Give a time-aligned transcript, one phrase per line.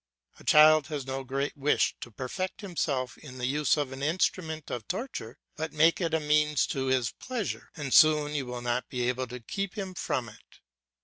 [0.39, 4.71] A child has no great wish to perfect himself in the use of an instrument
[4.71, 8.89] of torture, but make it a means to his pleasure, and soon you will not
[8.89, 10.59] be able to keep him from it.